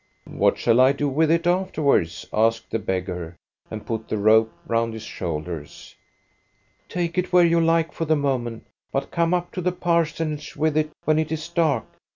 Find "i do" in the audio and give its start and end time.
0.81-1.07